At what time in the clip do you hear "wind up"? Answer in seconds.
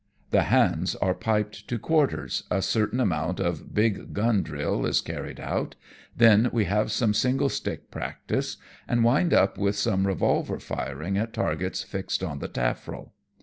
9.03-9.59